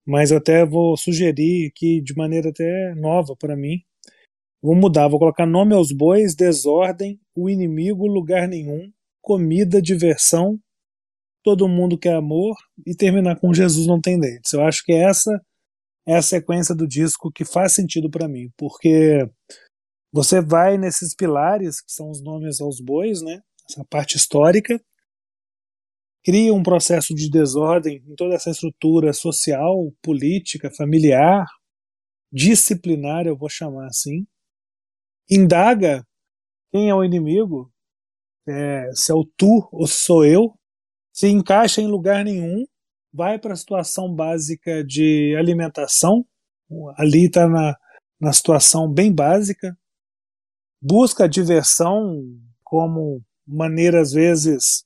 [0.06, 3.78] mas eu até vou sugerir que de maneira até nova para mim,
[4.60, 8.90] vou mudar, vou colocar nome aos bois, desordem, o inimigo, lugar nenhum,
[9.20, 10.58] comida, diversão,
[11.42, 14.52] todo mundo quer amor e terminar com Jesus não tem dentes.
[14.52, 15.40] Eu acho que essa
[16.06, 19.28] é a sequência do disco que faz sentido para mim, porque
[20.12, 23.40] você vai nesses pilares, que são os nomes aos bois, né?
[23.68, 24.80] essa parte histórica,
[26.24, 31.46] cria um processo de desordem em toda essa estrutura social, política, familiar,
[32.32, 34.26] disciplinar, eu vou chamar assim,
[35.30, 36.06] indaga
[36.70, 37.72] quem é o inimigo,
[38.46, 40.54] é, se é o tu ou sou eu,
[41.12, 42.64] se encaixa em lugar nenhum
[43.12, 46.24] vai para a situação básica de alimentação,
[46.96, 47.76] ali está na,
[48.18, 49.76] na situação bem básica,
[50.82, 52.20] busca a diversão
[52.64, 54.84] como maneira, às vezes,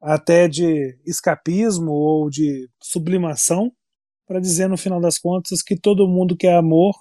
[0.00, 3.72] até de escapismo ou de sublimação,
[4.26, 6.94] para dizer, no final das contas, que todo mundo quer amor,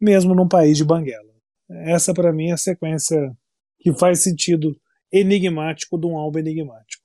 [0.00, 1.32] mesmo num país de banguela.
[1.70, 3.36] Essa, para mim, é a sequência
[3.78, 4.74] que faz sentido
[5.12, 7.02] enigmático de um álbum enigmático.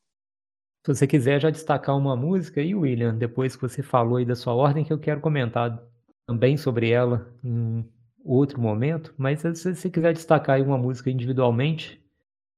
[0.86, 4.36] Se você quiser já destacar uma música aí, William, depois que você falou aí da
[4.36, 5.82] sua ordem, que eu quero comentar
[6.28, 7.86] também sobre ela em
[8.24, 12.02] outro momento, mas se você quiser destacar uma música individualmente.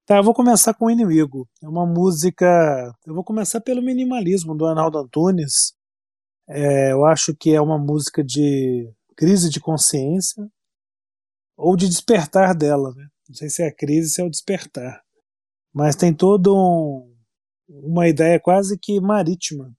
[0.05, 1.47] Tá, eu vou começar com o Inimigo.
[1.63, 2.45] É uma música.
[3.05, 5.73] Eu vou começar pelo minimalismo do Arnaldo Antunes.
[6.47, 10.47] É, eu acho que é uma música de crise de consciência
[11.57, 13.07] ou de despertar dela, né?
[13.27, 15.01] Não sei se é a crise, se é o despertar.
[15.73, 17.15] Mas tem todo um,
[17.67, 19.73] uma ideia quase que marítima,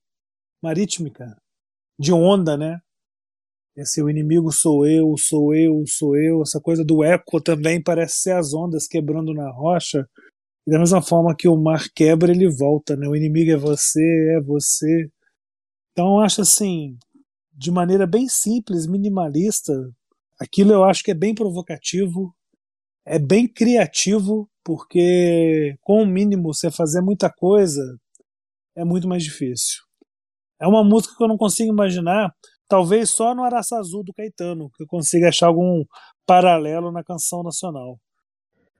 [0.63, 1.37] marítmica,
[1.99, 2.81] de onda, né?
[3.77, 8.23] Esse o inimigo sou eu, sou eu, sou eu, essa coisa do eco também parece
[8.23, 10.09] ser as ondas quebrando na rocha.
[10.67, 13.07] E da mesma forma que o mar quebra, ele volta, né?
[13.07, 15.11] O inimigo é você, é você.
[15.93, 16.97] Então eu acho assim,
[17.53, 19.73] de maneira bem simples, minimalista.
[20.41, 22.35] Aquilo eu acho que é bem provocativo,
[23.07, 27.83] é bem criativo, porque com o mínimo você fazer muita coisa
[28.75, 29.83] é muito mais difícil.
[30.61, 32.35] É uma música que eu não consigo imaginar,
[32.69, 35.85] talvez só no Araça Azul do Caetano, que eu consiga achar algum
[36.27, 37.99] paralelo na canção nacional.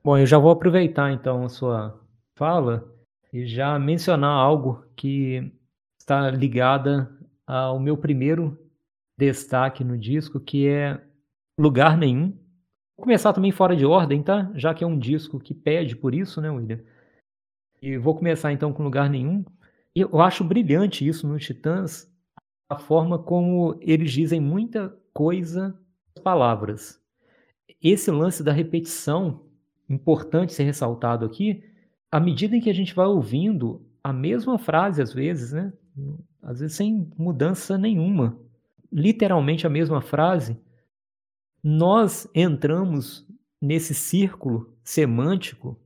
[0.03, 2.01] Bom, eu já vou aproveitar então a sua
[2.37, 2.85] fala
[3.33, 5.53] e já mencionar algo que
[5.99, 7.11] está ligada
[7.47, 8.59] ao meu primeiro
[9.19, 11.01] destaque no disco, que é
[11.59, 12.31] Lugar Nenhum.
[12.97, 14.51] Vou começar também fora de ordem, tá?
[14.55, 16.81] Já que é um disco que pede por isso, né, William?
[17.81, 19.45] E vou começar então com Lugar Nenhum.
[19.95, 22.11] Eu acho brilhante isso nos Titãs,
[22.69, 25.79] a forma como eles dizem muita coisa
[26.23, 27.01] palavras.
[27.81, 29.47] Esse lance da repetição,
[29.89, 31.63] importante ser ressaltado aqui,
[32.11, 35.73] à medida em que a gente vai ouvindo a mesma frase, às vezes, né?
[36.43, 38.39] Às vezes sem mudança nenhuma,
[38.93, 40.59] literalmente a mesma frase,
[41.63, 43.27] nós entramos
[43.61, 45.79] nesse círculo semântico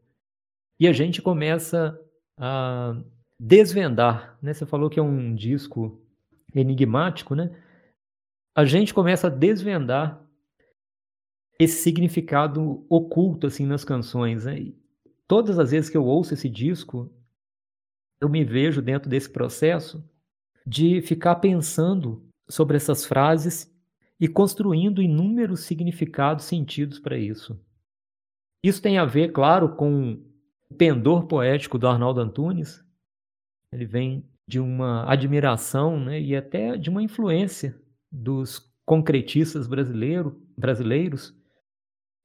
[0.78, 1.98] e a gente começa
[2.36, 2.98] a
[3.38, 4.52] desvendar, né?
[4.52, 6.00] Você falou que é um disco
[6.54, 7.50] enigmático, né?
[8.54, 10.20] A gente começa a desvendar
[11.58, 14.72] esse significado oculto assim nas canções, né?
[15.30, 17.08] todas as vezes que eu ouço esse disco,
[18.20, 20.04] eu me vejo dentro desse processo
[20.66, 23.72] de ficar pensando sobre essas frases
[24.18, 27.64] e construindo inúmeros significados, sentidos para isso.
[28.60, 30.20] Isso tem a ver, claro, com
[30.68, 32.84] o pendor poético do Arnaldo Antunes.
[33.72, 41.32] Ele vem de uma admiração né, e até de uma influência dos concretistas brasileiro, brasileiros,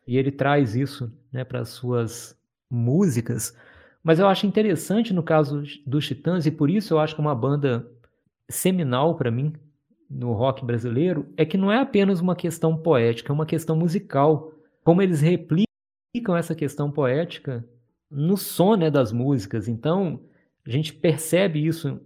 [0.07, 2.35] e ele traz isso né, para as suas
[2.67, 3.55] músicas.
[4.03, 7.23] Mas eu acho interessante no caso dos Titãs, e por isso eu acho que é
[7.23, 7.87] uma banda
[8.49, 9.53] seminal para mim
[10.09, 14.51] no rock brasileiro, é que não é apenas uma questão poética, é uma questão musical.
[14.83, 17.63] Como eles replicam essa questão poética
[18.09, 19.67] no som né, das músicas.
[19.67, 20.19] Então,
[20.65, 22.01] a gente percebe isso.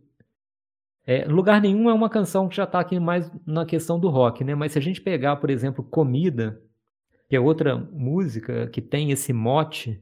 [1.05, 4.43] É, lugar nenhum é uma canção que já está aqui mais na questão do rock,
[4.43, 4.53] né?
[4.53, 6.61] Mas se a gente pegar, por exemplo, Comida,
[7.27, 10.01] que é outra música que tem esse mote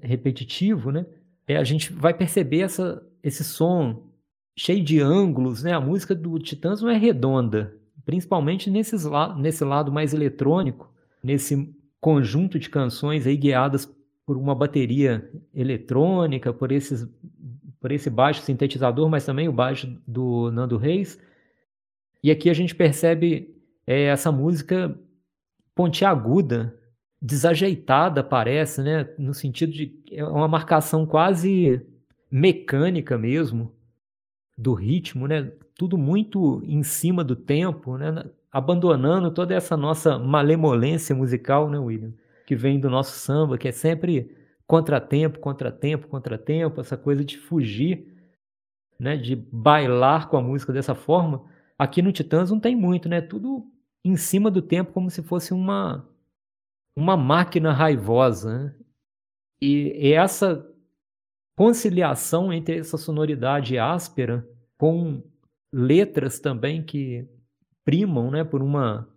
[0.00, 1.06] repetitivo, né?
[1.46, 4.10] É, a gente vai perceber essa, esse som
[4.56, 5.72] cheio de ângulos, né?
[5.72, 11.74] A música do Titãs não é redonda, principalmente nesses la nesse lado mais eletrônico, nesse
[12.00, 13.86] conjunto de canções aí guiadas
[14.26, 17.08] por uma bateria eletrônica, por esses
[17.80, 21.18] por esse baixo sintetizador, mas também o baixo do Nando Reis.
[22.22, 24.94] E aqui a gente percebe é, essa música
[25.74, 26.78] pontiaguda,
[27.20, 29.08] desajeitada, parece, né?
[29.18, 31.80] No sentido de é uma marcação quase
[32.30, 33.74] mecânica mesmo
[34.56, 35.50] do ritmo, né?
[35.74, 38.24] Tudo muito em cima do tempo, né?
[38.52, 42.12] Abandonando toda essa nossa malemolência musical, né, William?
[42.46, 44.36] Que vem do nosso samba, que é sempre
[44.70, 48.06] contratempo, contratempo, contratempo, essa coisa de fugir,
[48.96, 49.16] né?
[49.16, 51.44] De bailar com a música dessa forma.
[51.76, 53.20] Aqui no Titãs não tem muito, né?
[53.20, 53.66] Tudo
[54.04, 56.08] em cima do tempo, como se fosse uma
[56.94, 58.58] uma máquina raivosa.
[58.58, 58.74] Né?
[59.60, 60.64] E essa
[61.56, 65.20] conciliação entre essa sonoridade áspera com
[65.72, 67.28] letras também que
[67.84, 69.08] primam né, por, uma,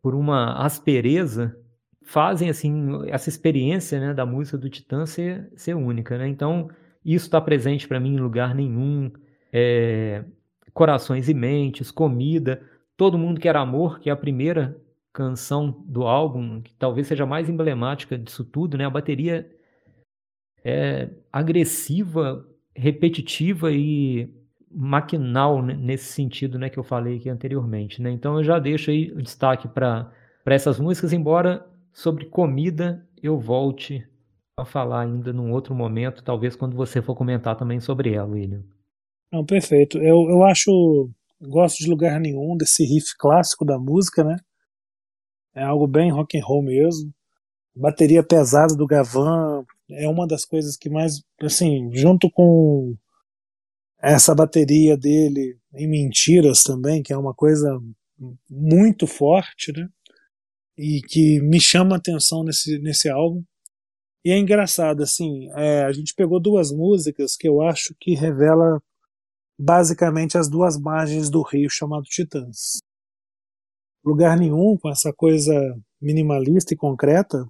[0.00, 1.61] por uma aspereza
[2.04, 6.16] fazem assim essa experiência né, da música do Titã ser, ser única.
[6.18, 6.28] Né?
[6.28, 6.68] Então,
[7.04, 9.10] isso está presente para mim em lugar nenhum.
[9.52, 10.24] É,
[10.72, 12.62] Corações e Mentes, Comida,
[12.96, 14.76] Todo Mundo Quer Amor, que é a primeira
[15.12, 18.86] canção do álbum, que talvez seja mais emblemática disso tudo, né?
[18.86, 19.50] A bateria
[20.64, 24.32] é agressiva, repetitiva e
[24.70, 28.10] maquinal nesse sentido, né, que eu falei aqui anteriormente, né?
[28.10, 30.10] Então eu já deixo aí o destaque para
[30.44, 34.06] para essas músicas, embora sobre comida eu volte
[34.56, 38.62] a falar ainda num outro momento, talvez quando você for comentar também sobre ela, William.
[39.32, 39.98] Não, perfeito.
[39.98, 44.36] Eu, eu acho, gosto de lugar nenhum desse riff clássico da música, né?
[45.54, 47.12] É algo bem rock and roll mesmo.
[47.74, 52.94] Bateria pesada do Gavan é uma das coisas que mais, assim, junto com
[53.98, 57.80] essa bateria dele em Mentiras também, que é uma coisa
[58.50, 59.88] muito forte, né?
[60.76, 63.42] E que me chama a atenção nesse, nesse álbum.
[64.24, 68.80] E é engraçado, assim, é, a gente pegou duas músicas que eu acho que revela
[69.58, 72.80] basicamente as duas margens do rio chamado Titãs
[74.04, 75.52] lugar nenhum com essa coisa
[76.00, 77.46] minimalista e concreta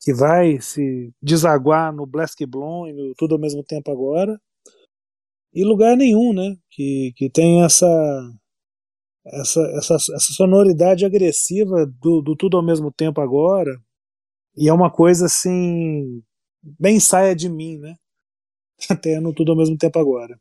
[0.00, 4.40] que vai se desaguar no Black Blom e no tudo ao mesmo tempo agora
[5.52, 6.56] e lugar nenhum, né?
[6.70, 7.86] Que, que tem essa
[9.32, 13.70] essa, essa, essa sonoridade agressiva do, do tudo ao mesmo tempo agora,
[14.56, 16.22] e é uma coisa assim,
[16.62, 17.96] bem saia de mim, né?
[18.90, 20.38] Até no tudo ao mesmo tempo agora.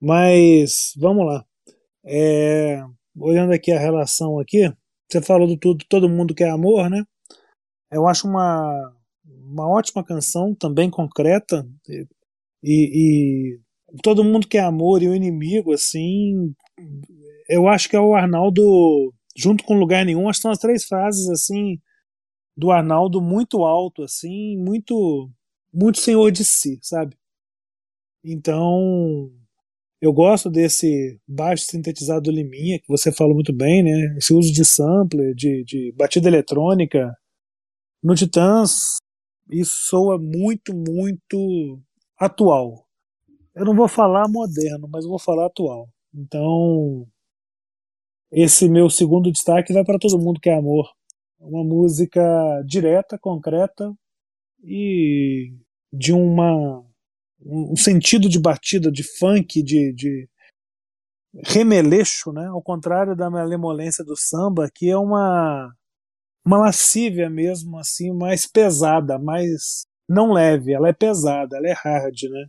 [0.00, 1.44] Mas vamos lá.
[2.04, 2.84] É,
[3.16, 4.72] olhando aqui a relação aqui,
[5.10, 7.04] você falou do tudo, todo mundo quer amor, né?
[7.90, 8.92] Eu acho uma,
[9.24, 12.06] uma ótima canção, também concreta, e,
[12.62, 13.60] e
[14.02, 16.54] todo mundo quer amor e o inimigo, assim,
[17.52, 20.84] eu acho que é o Arnaldo, junto com Lugar Nenhum, acho que são as três
[20.84, 21.78] frases, assim,
[22.56, 25.30] do Arnaldo muito alto, assim, muito,
[25.72, 27.16] muito senhor de si, sabe?
[28.24, 29.30] Então,
[30.00, 34.16] eu gosto desse baixo sintetizado do Liminha, que você falou muito bem, né?
[34.16, 37.14] Esse uso de sampler, de, de batida eletrônica.
[38.02, 38.96] No Titãs,
[39.50, 41.80] isso soa muito, muito
[42.18, 42.86] atual.
[43.54, 45.88] Eu não vou falar moderno, mas vou falar atual.
[46.14, 47.06] Então,
[48.32, 50.90] esse meu segundo destaque vai para todo mundo que é amor.
[51.38, 52.20] Uma música
[52.66, 53.92] direta, concreta
[54.64, 55.52] e
[55.92, 56.82] de uma
[57.44, 60.28] um sentido de batida, de funk, de, de
[61.44, 62.46] remeleixo, né?
[62.46, 65.74] ao contrário da malemolência do samba, que é uma,
[66.44, 72.22] uma lascívia mesmo, assim, mais pesada, mais não leve, ela é pesada, ela é hard,
[72.30, 72.46] né?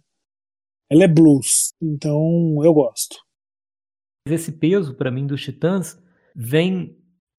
[0.91, 3.15] Ela é blues, então eu gosto.
[4.25, 6.01] Esse peso para mim dos Titãs
[6.35, 6.97] vem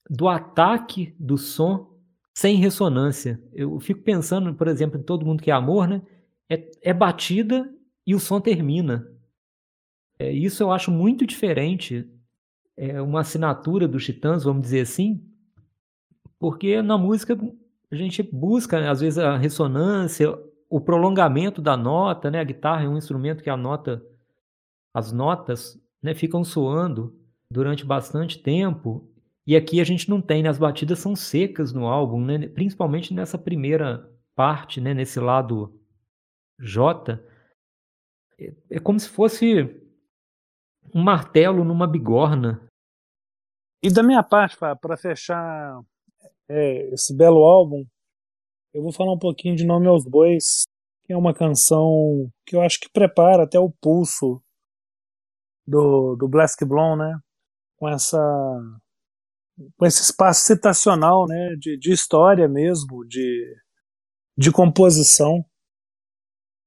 [0.09, 1.99] do ataque do som
[2.35, 3.43] sem ressonância.
[3.53, 6.03] Eu fico pensando, por exemplo, em Todo Mundo que é Amor, né?
[6.49, 7.73] é, é batida
[8.07, 9.09] e o som termina.
[10.19, 12.09] É, isso eu acho muito diferente.
[12.77, 15.25] É uma assinatura dos Titãs, vamos dizer assim,
[16.39, 17.39] porque na música
[17.91, 20.37] a gente busca, né, às vezes, a ressonância,
[20.69, 22.41] o prolongamento da nota, né?
[22.41, 24.05] A guitarra é um instrumento que a nota,
[24.93, 27.19] as notas, né, ficam soando
[27.51, 29.11] durante bastante tempo.
[29.47, 30.51] E aqui a gente não tem, né?
[30.51, 32.47] as batidas são secas no álbum, né?
[32.47, 34.93] principalmente nessa primeira parte, né?
[34.93, 35.81] nesse lado
[36.61, 37.19] J,
[38.39, 39.83] é, é como se fosse
[40.95, 42.69] um martelo numa bigorna.
[43.83, 45.81] E da minha parte, para fechar
[46.51, 47.83] é, esse belo álbum,
[48.75, 50.65] eu vou falar um pouquinho de Nome aos Bois,
[51.07, 54.44] que é uma canção que eu acho que prepara até o pulso
[55.67, 57.19] do, do Blask Blom, né?
[57.77, 58.19] Com essa
[59.77, 61.55] com esse espaço citacional, né?
[61.59, 63.55] De, de história mesmo, de,
[64.37, 65.45] de composição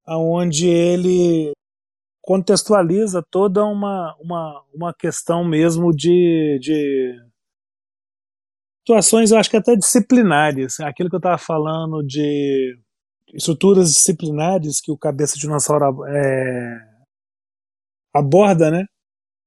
[0.08, 1.52] onde ele
[2.22, 7.16] contextualiza toda uma, uma, uma questão mesmo de, de
[8.80, 10.80] situações, eu acho que até disciplinares.
[10.80, 12.78] Aquilo que eu estava falando de
[13.34, 16.97] estruturas disciplinares que o Cabeça de Dinossauro é,
[18.18, 18.86] aborda, né?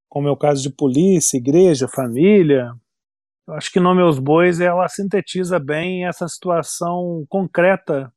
[0.08, 2.72] Como é o caso de polícia, igreja, família.
[3.46, 8.12] Eu acho que Nome aos Bois ela sintetiza bem essa situação concreta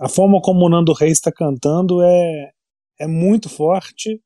[0.00, 2.50] a forma como o Nando Reis está cantando é,
[3.00, 4.20] é muito forte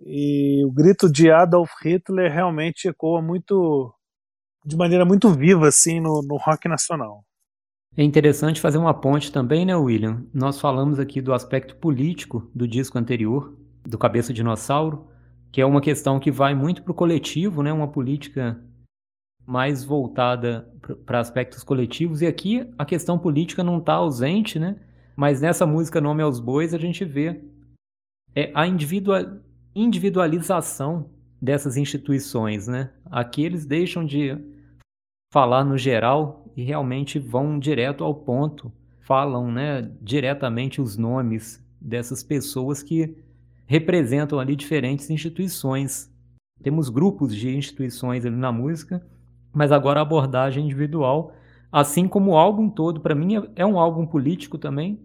[0.00, 3.92] e o grito de Adolf Hitler realmente ecoa muito
[4.64, 7.22] de maneira muito viva assim no, no rock nacional.
[7.96, 10.24] É interessante fazer uma ponte também, né, William?
[10.32, 13.56] Nós falamos aqui do aspecto político do disco anterior,
[13.90, 15.08] do Cabeça Dinossauro,
[15.52, 17.72] que é uma questão que vai muito para o coletivo, né?
[17.72, 18.58] Uma política
[19.44, 20.72] mais voltada
[21.04, 22.22] para aspectos coletivos.
[22.22, 24.76] E aqui a questão política não está ausente, né?
[25.16, 27.42] Mas nessa música Nome aos Bois a gente vê
[28.34, 28.64] é, a
[29.74, 31.10] individualização
[31.42, 32.90] dessas instituições, né?
[33.10, 34.38] Aqui eles deixam de
[35.32, 42.22] falar no geral e realmente vão direto ao ponto, falam, né, diretamente os nomes dessas
[42.22, 43.16] pessoas que
[43.70, 46.12] representam ali diferentes instituições.
[46.62, 49.00] Temos grupos de instituições ali na música
[49.52, 51.34] mas agora a abordagem individual,
[51.70, 55.04] assim como o álbum todo, para mim é, é um álbum político também,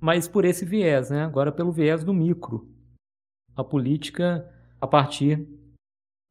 [0.00, 1.22] mas por esse viés, né?
[1.22, 2.68] Agora pelo viés do micro.
[3.54, 5.46] A política a partir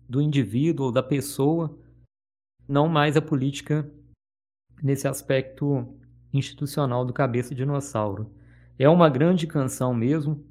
[0.09, 1.77] do indivíduo ou da pessoa,
[2.67, 3.89] não mais a política
[4.83, 5.95] nesse aspecto
[6.33, 8.33] institucional do cabeça dinossauro.
[8.77, 10.43] É uma grande canção mesmo.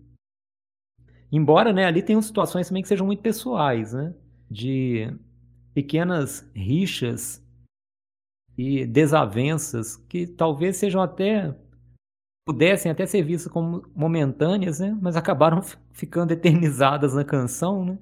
[1.33, 4.15] Embora, né, ali tenham situações também que sejam muito pessoais, né?
[4.51, 5.13] De
[5.73, 7.45] pequenas rixas
[8.59, 11.55] e desavenças que talvez sejam até
[12.45, 14.97] pudessem até ser vistas como momentâneas, né?
[15.01, 15.63] mas acabaram
[15.93, 17.99] ficando eternizadas na canção, né?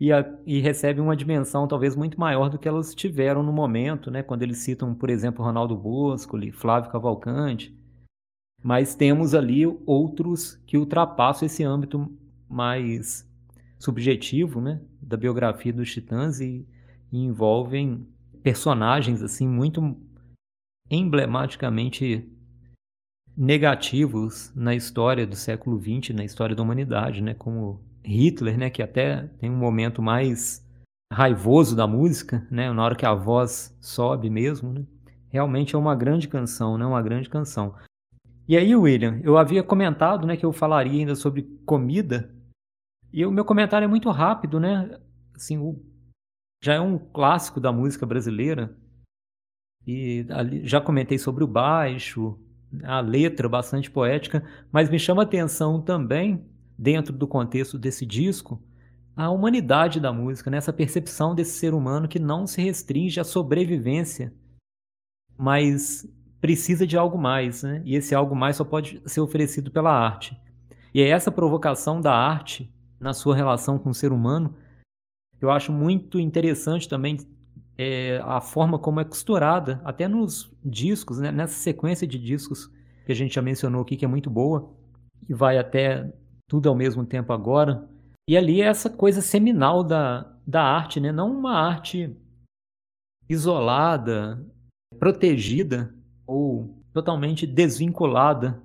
[0.00, 4.10] E, a, e recebem uma dimensão talvez muito maior do que elas tiveram no momento,
[4.10, 4.20] né?
[4.20, 7.72] Quando eles citam, por exemplo, Ronaldo Boscoli, Flávio Cavalcante,
[8.60, 12.10] mas temos ali outros que ultrapassam esse âmbito
[12.52, 13.28] mais
[13.78, 16.66] subjetivo, né, da biografia dos Titãs e,
[17.10, 18.06] e envolvem
[18.42, 19.96] personagens assim muito
[20.90, 22.28] emblematicamente
[23.36, 28.82] negativos na história do século XX, na história da humanidade, né, como Hitler, né, que
[28.82, 30.64] até tem um momento mais
[31.12, 34.84] raivoso da música, né, na hora que a voz sobe mesmo, né,
[35.30, 37.74] realmente é uma grande canção, né, uma grande canção.
[38.46, 42.30] E aí, William, eu havia comentado, né, que eu falaria ainda sobre comida,
[43.12, 44.98] e o meu comentário é muito rápido, né,
[45.34, 45.80] assim, o,
[46.62, 48.76] já é um clássico da música brasileira,
[49.86, 52.38] e ali, já comentei sobre o baixo,
[52.84, 56.46] a letra bastante poética, mas me chama atenção também,
[56.78, 58.62] dentro do contexto desse disco,
[59.14, 60.56] a humanidade da música, né?
[60.56, 64.32] essa percepção desse ser humano que não se restringe à sobrevivência,
[65.36, 66.08] mas
[66.40, 67.82] precisa de algo mais, né?
[67.84, 70.36] e esse algo mais só pode ser oferecido pela arte.
[70.94, 72.72] E é essa provocação da arte
[73.02, 74.54] na sua relação com o ser humano
[75.42, 77.18] eu acho muito interessante também
[77.76, 81.32] é, a forma como é costurada, até nos discos, né?
[81.32, 82.70] nessa sequência de discos
[83.04, 84.72] que a gente já mencionou aqui, que é muito boa,
[85.28, 86.08] e vai até
[86.46, 87.88] tudo ao mesmo tempo agora.
[88.28, 91.10] E ali é essa coisa seminal da, da arte, né?
[91.10, 92.16] não uma arte
[93.28, 94.46] isolada,
[94.96, 95.92] protegida
[96.24, 98.62] ou totalmente desvinculada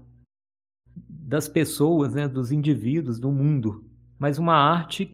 [1.10, 2.28] das pessoas, né?
[2.28, 3.87] dos indivíduos, do mundo,
[4.20, 5.10] mas uma arte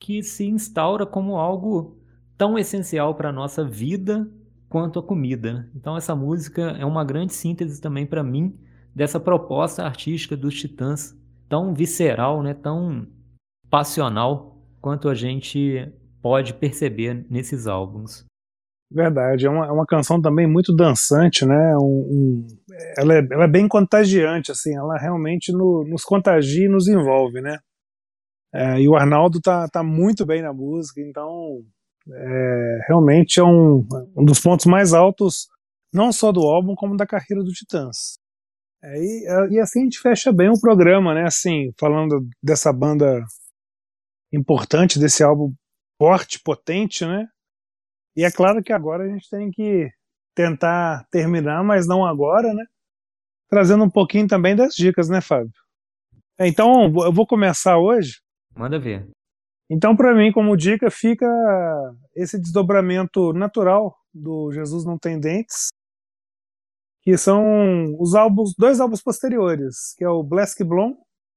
[0.00, 1.98] que se instaura como algo
[2.36, 4.30] tão essencial para a nossa vida
[4.68, 5.70] quanto a comida.
[5.74, 8.58] Então essa música é uma grande síntese também para mim
[8.94, 11.14] dessa proposta artística dos Titãs,
[11.48, 13.06] tão visceral, né, tão
[13.70, 15.92] passional quanto a gente
[16.22, 18.24] pode perceber nesses álbuns.
[18.90, 21.76] Verdade, é uma, é uma canção também muito dançante, né?
[21.76, 22.46] Um, um,
[22.96, 27.40] ela, é, ela, é, bem contagiante, assim, ela realmente no, nos contagia e nos envolve,
[27.40, 27.58] né?
[28.56, 31.62] É, e o Arnaldo tá, tá muito bem na música, então
[32.10, 33.86] é, realmente é um,
[34.16, 35.46] um dos pontos mais altos,
[35.92, 38.16] não só do álbum, como da carreira do Titãs.
[38.82, 41.24] É, e, é, e, assim a gente fecha bem o programa, né?
[41.24, 43.22] Assim, falando dessa banda
[44.32, 45.52] importante, desse álbum
[45.98, 47.26] forte, potente, né?
[48.16, 49.90] E é claro que agora a gente tem que
[50.34, 52.64] tentar terminar, mas não agora, né?
[53.50, 55.52] Trazendo um pouquinho também das dicas, né, Fábio?
[56.40, 58.20] Então, eu vou começar hoje.
[58.56, 59.06] Manda ver.
[59.68, 61.26] Então, para mim, como dica, fica
[62.14, 65.68] esse desdobramento natural do Jesus Não Tem Dentes,
[67.02, 70.94] que são os álbuns, dois álbuns posteriores, que é o Blask Blom,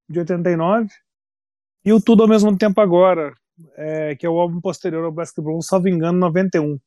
[0.08, 0.88] de 89,
[1.84, 3.34] e o Tudo ao Mesmo Tempo Agora,
[3.76, 6.78] é, que é o álbum posterior ao Blask Blom, salvo engano, 91.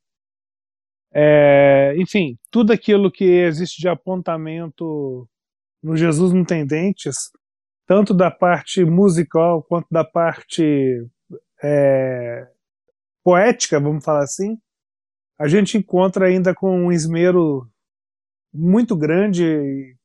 [1.14, 5.28] É, enfim, tudo aquilo que existe de apontamento
[5.82, 7.32] no Jesus Não Tem Dentes,
[7.86, 11.08] tanto da parte musical quanto da parte
[11.64, 12.48] é,
[13.24, 14.58] poética, vamos falar assim,
[15.40, 17.68] a gente encontra ainda com um esmero
[18.54, 19.96] muito grande,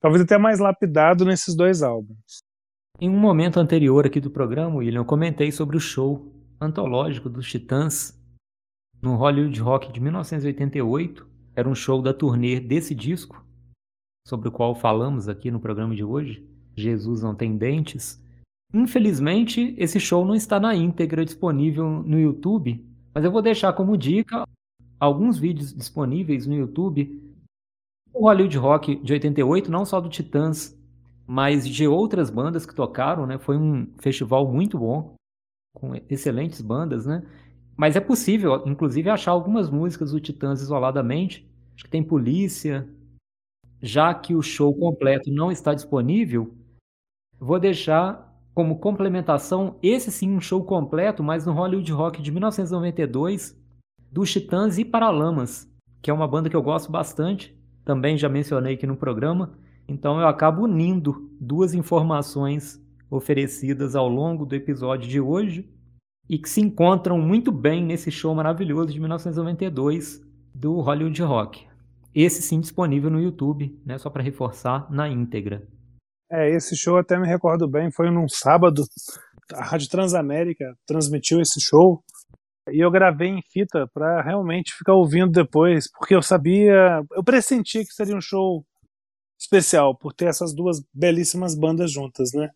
[0.00, 2.42] talvez até mais lapidado nesses dois álbuns.
[3.00, 7.48] Em um momento anterior aqui do programa, William, eu comentei sobre o show antológico dos
[7.48, 8.18] Titãs
[9.00, 11.26] no Hollywood Rock de 1988.
[11.56, 13.44] Era um show da turnê desse disco,
[14.26, 16.46] sobre o qual falamos aqui no programa de hoje.
[16.76, 18.22] Jesus não tem dentes.
[18.72, 23.96] Infelizmente, esse show não está na íntegra disponível no YouTube, mas eu vou deixar como
[23.96, 24.46] dica
[24.98, 27.20] alguns vídeos disponíveis no YouTube.
[28.12, 30.78] O Hollywood Rock de 88, não só do Titãs,
[31.26, 33.38] mas de outras bandas que tocaram, né?
[33.38, 35.14] Foi um festival muito bom,
[35.74, 37.24] com excelentes bandas, né?
[37.76, 41.48] Mas é possível, inclusive, achar algumas músicas do Titãs isoladamente.
[41.74, 42.88] Acho que tem Polícia.
[43.80, 46.54] Já que o show completo não está disponível,
[47.40, 53.58] vou deixar como complementação, esse sim um show completo, mas no Hollywood Rock de 1992,
[54.12, 55.66] dos Titãs e Paralamas,
[56.02, 60.20] que é uma banda que eu gosto bastante, também já mencionei aqui no programa, então
[60.20, 65.68] eu acabo unindo duas informações oferecidas ao longo do episódio de hoje
[66.28, 70.22] e que se encontram muito bem nesse show maravilhoso de 1992
[70.54, 71.66] do Hollywood Rock.
[72.14, 75.66] Esse sim disponível no YouTube, né, só para reforçar na íntegra.
[76.30, 78.84] É, esse show até me recordo bem, foi num sábado,
[79.52, 82.02] a Rádio Transamérica transmitiu esse show
[82.70, 87.84] e eu gravei em fita para realmente ficar ouvindo depois, porque eu sabia, eu pressenti
[87.84, 88.64] que seria um show
[89.40, 92.50] especial por ter essas duas belíssimas bandas juntas, né?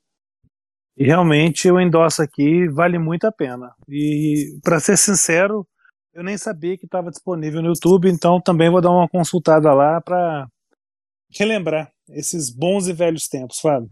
[0.97, 3.73] E realmente eu endosso aqui, vale muito a pena.
[3.89, 5.67] E para ser sincero,
[6.13, 10.01] eu nem sabia que estava disponível no YouTube, então também vou dar uma consultada lá
[10.01, 10.47] para
[11.39, 13.91] relembrar esses bons e velhos tempos, Fábio.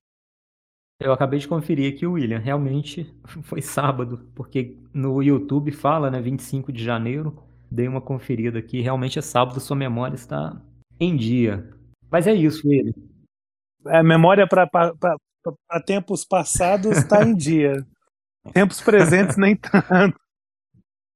[1.00, 2.38] Eu acabei de conferir aqui, William.
[2.38, 3.12] Realmente
[3.42, 6.20] foi sábado, porque no YouTube fala, né?
[6.20, 7.42] 25 de janeiro.
[7.70, 8.80] Dei uma conferida aqui.
[8.80, 10.60] Realmente é sábado, sua memória está
[11.00, 11.68] em dia.
[12.10, 12.92] Mas é isso, William.
[13.86, 17.84] A é, memória para tempos passados está em dia.
[18.52, 20.18] Tempos presentes nem tanto.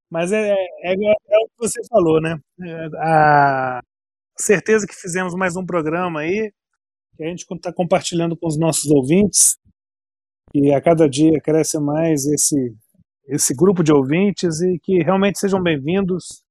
[0.09, 2.39] Mas é, é, é, o que você falou, né?
[2.63, 3.83] É, a
[4.39, 6.53] certeza que fizemos mais um programa aí,
[7.17, 9.57] que a gente está compartilhando com os nossos ouvintes,
[10.55, 12.75] e a cada dia cresce mais esse,
[13.27, 16.43] esse grupo de ouvintes e que realmente sejam bem-vindos,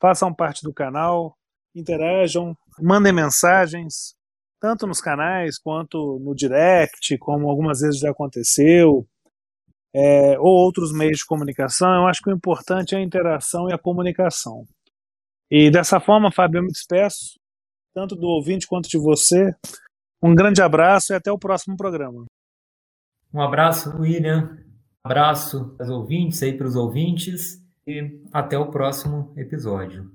[0.00, 1.36] façam parte do canal,
[1.74, 4.14] interajam, mandem mensagens,
[4.60, 9.06] tanto nos canais quanto no direct, como algumas vezes já aconteceu,
[9.94, 11.88] é, ou outros meios de comunicação.
[11.88, 14.66] Eu acho que o importante é a interação e a comunicação.
[15.50, 17.38] E dessa forma, Fábio, eu me despeço,
[17.94, 19.54] tanto do ouvinte quanto de você.
[20.22, 22.24] Um grande abraço e até o próximo programa.
[23.32, 24.58] Um abraço, William.
[25.04, 30.10] Abraço aos ouvintes aí para os ouvintes e até o próximo episódio.